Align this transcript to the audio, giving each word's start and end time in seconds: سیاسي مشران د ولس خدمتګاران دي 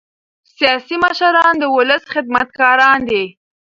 سیاسي 0.55 0.95
مشران 1.03 1.53
د 1.59 1.63
ولس 1.75 2.03
خدمتګاران 2.13 2.99
دي 3.09 3.23